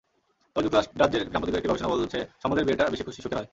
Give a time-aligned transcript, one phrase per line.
[0.55, 3.47] তবে যুক্তরাজ্যের সাম্প্রতিক একটি গবেষণা বলছে, সম্বন্ধের বিয়েটা বেশি সুখের হয়।